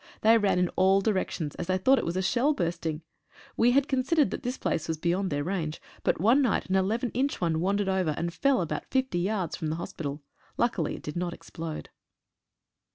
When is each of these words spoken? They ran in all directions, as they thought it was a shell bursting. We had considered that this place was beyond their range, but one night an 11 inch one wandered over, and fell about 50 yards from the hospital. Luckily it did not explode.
They 0.21 0.35
ran 0.35 0.57
in 0.57 0.69
all 0.69 0.99
directions, 1.01 1.53
as 1.57 1.67
they 1.67 1.77
thought 1.77 1.99
it 1.99 2.05
was 2.07 2.17
a 2.17 2.23
shell 2.23 2.53
bursting. 2.55 3.03
We 3.55 3.73
had 3.73 3.87
considered 3.87 4.31
that 4.31 4.41
this 4.41 4.57
place 4.57 4.87
was 4.87 4.97
beyond 4.97 5.29
their 5.29 5.43
range, 5.43 5.79
but 6.01 6.19
one 6.19 6.41
night 6.41 6.65
an 6.71 6.75
11 6.75 7.11
inch 7.11 7.39
one 7.39 7.59
wandered 7.59 7.87
over, 7.87 8.15
and 8.17 8.33
fell 8.33 8.61
about 8.61 8.89
50 8.89 9.19
yards 9.19 9.55
from 9.55 9.67
the 9.67 9.75
hospital. 9.75 10.23
Luckily 10.57 10.95
it 10.95 11.03
did 11.03 11.15
not 11.15 11.33
explode. 11.35 11.89